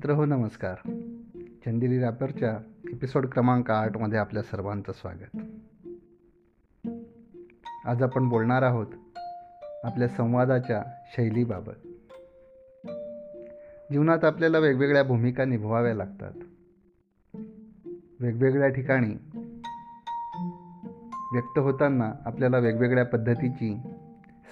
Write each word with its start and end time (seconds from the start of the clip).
मित्र 0.00 0.14
हो 0.14 0.24
नमस्कार. 0.24 0.74
चंदेरी 1.64 1.98
रॅपरच्या 1.98 2.58
एपिसोड 2.92 3.26
क्रमांक 3.26 3.70
आठमध्ये 3.70 4.18
आपल्या 4.18 4.42
सर्वांचं 4.42 4.92
स्वागत. 4.92 5.36
आज 7.84 8.02
आपण 8.02 8.28
बोलणार 8.28 8.62
आहोत 8.62 8.86
आपल्या 9.84 10.08
संवादाच्या 10.08 10.82
शैलीबाबत. 11.06 11.88
जीवनात 13.92 14.24
आपल्याला 14.24 14.58
वेगवेगळ्या 14.58 15.04
भूमिका 15.04 15.44
निभवाव्या 15.44 15.94
लागतात. 15.94 16.32
वेगवेगळ्या 18.20 18.68
ठिकाणी 18.68 19.14
व्यक्त 21.32 21.58
होताना 21.58 22.12
आपल्याला 22.24 22.58
वेगवेगळ्या 22.58 23.04
पद्धतीची 23.04 23.78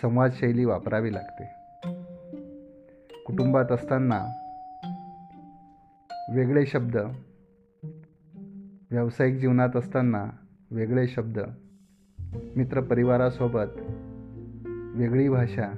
संवादशैली 0.02 0.64
वापरावी 0.64 1.14
लागते. 1.14 1.44
कुटुंबात 3.26 3.72
असताना 3.72 4.44
वेगळे 6.34 6.66
शब्द. 6.66 6.96
व्यावसायिक 8.90 9.38
जीवनात 9.38 9.76
असताना 9.76 10.26
वेगळे 10.70 11.06
शब्द. 11.06 11.38
मित्रपरिवारासोबत 12.56 13.80
वेगळी 14.94 15.28
भाषा. 15.28 15.72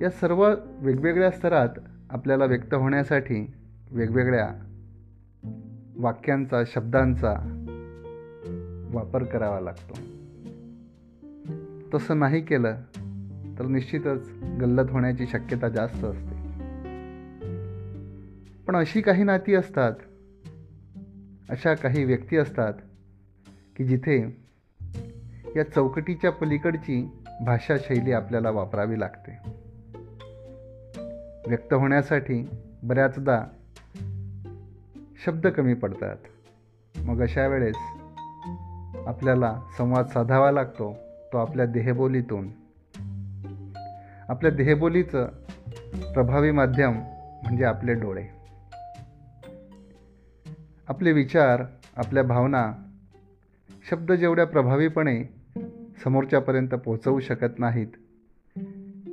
या 0.00 0.10
सर्व 0.10 0.54
वेगवेगळ्या 0.78 1.30
स्तरात 1.30 1.68
आपल्याला 2.10 2.44
व्यक्त 2.44 2.74
होण्यासाठी 2.74 3.52
वेगवेगळ्या 3.90 4.48
वाक्यांचा 5.96 6.64
शब्दांचा 6.66 7.34
वापर 8.92 9.24
करावा 9.24 9.60
लागतो. 9.60 9.98
तसं 11.94 12.18
नाही 12.18 12.40
केलं 12.40 12.76
तर 13.58 13.66
निश्चितच 13.66 14.32
गल्लत 14.60 14.90
होण्याची 14.90 15.26
शक्यता 15.26 15.68
जास्त 15.68 16.04
असते. 16.04 16.29
पण 18.70 18.76
अशी 18.76 19.00
काही 19.00 19.24
नाती 19.24 19.54
असतात 19.54 19.92
अशा 21.50 21.74
काही 21.74 22.04
व्यक्ती 22.04 22.36
असतात 22.36 22.72
की 23.76 23.84
जिथे 23.84 24.36
या 25.56 25.62
चौकटीच्या 25.74 26.32
पलीकडची 26.32 27.10
भाषाशैली 27.46 28.12
आपल्याला 28.12 28.50
वापरावी 28.50 29.00
लागते. 29.00 29.38
व्यक्त 31.46 31.74
होण्यासाठी 31.74 32.50
बऱ्याचदा 32.82 33.44
शब्द 35.24 35.46
कमी 35.46 35.74
पडतात. 35.74 36.16
मग 36.98 37.22
अशा 37.22 37.46
वेळेस 37.46 37.76
आपल्याला 39.06 39.62
संवाद 39.78 40.06
साधावा 40.06 40.52
लागतो 40.52 40.96
तो 41.32 41.38
आपल्या 41.38 41.66
देहबोलीतून. 41.66 42.48
आपल्या 44.28 44.50
देहबोलीचं 44.50 45.26
प्रभावी 46.12 46.50
माध्यम 46.50 46.92
म्हणजे 47.42 47.64
आपले 47.64 47.94
डोळे. 47.94 48.39
आपले 50.90 51.12
विचार 51.12 51.62
आपल्या 51.96 52.22
भावना 52.22 52.72
शब्द 53.90 54.12
जेवढ्या 54.12 54.46
प्रभावीपणे 54.46 55.24
समोरच्यापर्यंत 56.04 56.68
पोचवू 56.68 57.20
शकत 57.20 57.58
नाहीत 57.58 57.86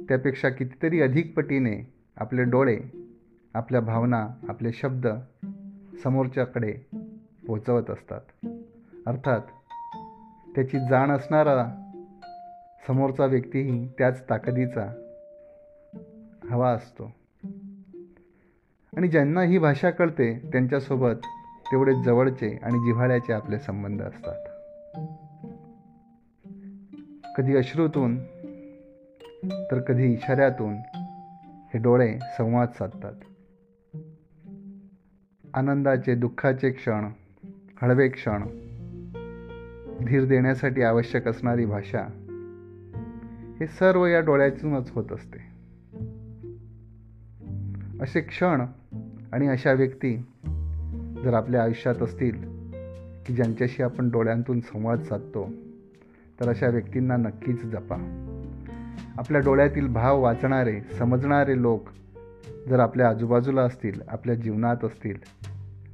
त्यापेक्षा 0.08 0.50
कितीतरी 0.50 1.02
अधिक 1.02 1.38
पटीने 1.38 1.94
आपले 2.18 2.44
डोळे 2.44 2.80
आपल्या 3.54 3.82
भावना 3.82 4.30
आपले 4.50 4.72
शब्द 4.72 5.08
समोरच्याकडे 6.04 6.74
पोचवत 7.48 7.90
असतात. 7.90 8.48
अर्थात 9.08 9.42
त्याची 10.56 10.80
जाण 10.80 11.12
असणारा 11.12 11.92
समोरचा 12.88 13.26
व्यक्तीही 13.26 13.88
त्याच 13.98 14.30
ताकदीचा 14.30 14.94
हवा 16.50 16.72
असतो. 16.72 17.12
आणि 18.98 19.08
ज्यांना 19.08 19.42
ही 19.42 19.58
भाषा 19.58 19.90
कळते 19.90 20.50
त्यांच्यासोबत 20.52 21.16
तेवढे 21.72 22.04
जवळचे 22.04 22.60
आणि 22.64 22.80
जिव्हाळ्याचे 22.80 23.34
आपले 23.34 23.60
संबंध 23.60 24.02
असतात. 24.02 24.36
कधी 27.36 27.56
अश्रूतून 27.56 28.18
तर 29.72 29.80
कधी 29.88 30.14
इशाऱ्यातून 30.14 30.74
हे 31.74 31.78
डोळे 31.78 32.20
संवाद 32.38 32.68
साधतात. 32.80 33.14
आनंदाचे 35.54 36.16
दुःखाचे 36.16 36.72
क्षण 36.72 37.10
हळवे 37.82 38.08
क्षण 38.08 38.44
धीर 40.06 40.26
देण्यासाठी 40.26 40.82
आवश्यक 40.82 41.28
असणारी 41.28 41.66
भाषा 41.66 42.02
हे 43.60 43.68
सर्व 43.68 44.06
या 44.06 44.20
डोळ्यातूनच 44.20 44.92
होत 44.92 45.12
असते. 45.12 45.38
असे 48.02 48.22
क्षण 48.22 48.62
आणि 49.32 49.48
अशा 49.48 49.72
व्यक्ती 49.72 50.26
जर 51.24 51.34
आपल्या 51.34 51.64
आयुष्यात 51.64 51.96
असतील 51.96 52.58
की 53.26 53.34
ज्यांच्याशी 53.34 53.84
आपण 53.84 54.10
डोळ्यांतून 54.10 54.60
संवाद 54.60 55.04
साधतो 55.04 55.50
तर 56.40 56.50
अशा 56.50 56.68
व्यक्तींना 56.68 57.16
नक्कीच 57.16 57.64
जपा. 57.64 57.96
आपल्या 59.18 59.42
डोळ्यातील 59.42 59.88
भाव 59.88 60.22
वाचणारे 60.22 60.82
समजणारे 60.82 61.62
लोक 61.62 61.84
जर 62.68 62.80
आपल्या 62.80 63.10
आजूबाजूला 63.10 63.62
असतील 63.62 64.02
आपल्या 64.08 64.36
जीवनात 64.36 64.86
असतील 64.86 65.18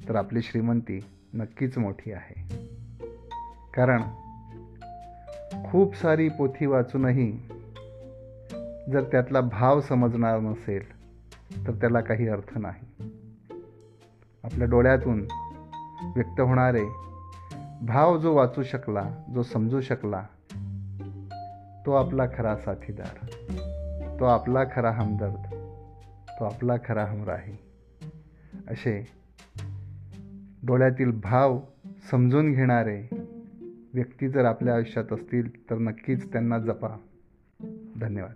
तर 0.08 0.16
आपली 0.16 0.42
श्रीमंती 0.42 1.00
नक्कीच 1.34 1.78
मोठी 1.78 2.12
आहे. 2.12 2.68
कारण 3.74 4.02
खूप 5.70 5.96
सारी 5.96 6.28
पोथी 6.28 6.66
वाचूनही 6.66 7.32
जर 8.92 9.02
त्यातला 9.12 9.40
भाव 9.40 9.80
समजणार 9.80 10.40
नसेल 10.40 10.82
तर 11.66 11.72
त्याला 11.72 12.00
काही 12.00 12.28
अर्थ 12.28 12.58
नाही. 12.58 13.10
आपल्या 14.44 14.68
डोळ्यातून 14.68 15.26
व्यक्त 16.16 16.40
होणारे 16.40 16.84
भाव 17.82 18.18
जो 18.18 18.34
वाचू 18.34 18.62
शकला 18.62 19.10
जो 19.34 19.42
समजू 19.42 19.80
शकला 19.80 20.22
तो 21.86 21.92
आपला 21.92 22.26
खरा 22.26 22.56
साथीदार 22.56 23.26
तो 24.20 24.24
आपला 24.24 24.64
खरा 24.64 24.90
हमदर्द 24.90 25.54
तो 26.30 26.44
आपला 26.44 26.74
खरा 26.88 27.04
हमराही. 27.04 27.56
असे 28.68 29.08
डोळ्यातील 30.66 31.20
भाव 31.20 31.60
समजून 32.10 32.52
घेणारे 32.52 33.08
व्यक्ती 33.94 34.28
जर 34.28 34.44
आपल्या 34.44 34.74
आयुष्यात 34.74 35.12
असतील 35.12 35.70
तर 35.70 35.78
नक्कीच 35.78 36.32
त्यांना 36.32 36.58
जपा. 36.58 36.88
धन्यवाद. 38.00 38.34